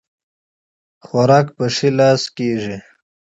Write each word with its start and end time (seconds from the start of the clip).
خوراک 1.05 1.47
په 1.57 1.65
ښي 1.75 1.89
لاس 1.99 2.21
کيږي 2.37 2.77